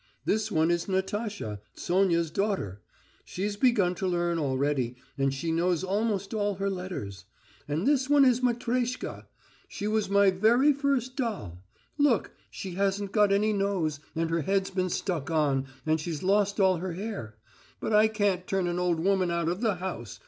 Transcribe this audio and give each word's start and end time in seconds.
This 0.25 0.51
one 0.51 0.71
is 0.71 0.87
Natasha, 0.87 1.61
Sonya's 1.75 2.31
daughter. 2.31 2.81
She's 3.23 3.55
begun 3.55 3.93
to 3.93 4.07
learn 4.07 4.39
already, 4.39 4.95
and 5.15 5.31
she 5.31 5.51
knows 5.51 5.83
almost 5.83 6.33
all 6.33 6.55
her 6.55 6.71
letters. 6.71 7.25
And 7.67 7.85
this 7.85 8.09
one 8.09 8.25
is 8.25 8.41
Matreshka. 8.41 9.27
She 9.67 9.87
was 9.87 10.09
my 10.09 10.31
very 10.31 10.73
first 10.73 11.15
doll. 11.15 11.59
Look, 11.99 12.31
she 12.49 12.71
hasn't 12.71 13.11
got 13.11 13.31
any 13.31 13.53
nose 13.53 13.99
and 14.15 14.31
her 14.31 14.41
head's 14.41 14.71
been 14.71 14.89
stuck 14.89 15.29
on, 15.29 15.67
and 15.85 16.01
she's 16.01 16.23
lost 16.23 16.59
all 16.59 16.77
her 16.77 16.93
hair. 16.93 17.35
But 17.79 17.93
I 17.93 18.07
can't 18.07 18.47
turn 18.47 18.65
an 18.65 18.79
old 18.79 18.99
woman 18.99 19.29
out 19.29 19.49
of 19.49 19.61
the 19.61 19.75
house. 19.75 20.19